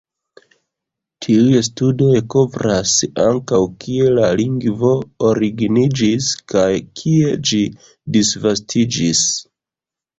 [1.25, 2.95] Tiuj studoj kovras
[3.27, 4.97] ankaŭ kie la lingvo
[5.35, 7.65] originiĝis kaj kiel ĝi
[8.19, 9.27] disvastiĝis.